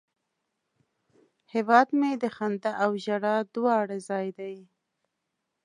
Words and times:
هیواد 1.53 1.87
مې 1.99 2.11
د 2.23 2.25
خندا 2.35 2.71
او 2.83 2.91
ژړا 3.03 3.35
دواړه 3.55 3.97
ځای 4.09 4.27
دی 4.37 4.55